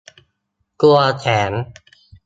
[0.81, 1.51] กลัวแสง